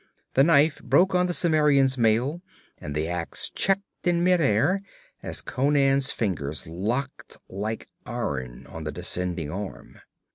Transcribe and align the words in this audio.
The 0.33 0.43
knife 0.43 0.81
broke 0.81 1.13
on 1.13 1.27
the 1.27 1.31
Cimmerian's 1.31 1.95
mail, 1.95 2.41
and 2.79 2.95
the 2.95 3.07
ax 3.07 3.51
checked 3.51 4.07
in 4.07 4.23
midair 4.23 4.81
as 5.21 5.43
Conan's 5.43 6.11
fingers 6.11 6.65
locked 6.65 7.37
like 7.47 7.87
iron 8.07 8.65
on 8.65 8.83
the 8.83 8.91
descending 8.91 9.51
arm. 9.51 9.99